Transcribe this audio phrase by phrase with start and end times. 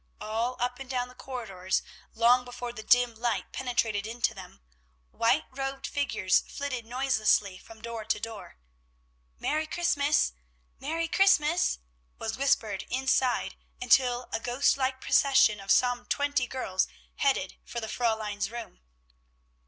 [0.19, 1.83] All up and down the corridors,
[2.15, 4.59] long before the dim light penetrated into them,
[5.11, 8.57] white robed figures flitted noiselessly from door to door.
[9.37, 10.33] "Merry Christmas!
[10.79, 11.77] Merry Christmas!"
[12.17, 16.87] was whispered inside, until a ghost like procession of some twenty girls
[17.17, 18.79] headed for the Fräulein's room.